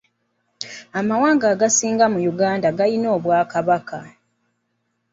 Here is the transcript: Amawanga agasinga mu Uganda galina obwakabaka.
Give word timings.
Amawanga 0.99 1.45
agasinga 1.53 2.05
mu 2.13 2.19
Uganda 2.31 2.67
galina 2.77 3.07
obwakabaka. 3.17 3.99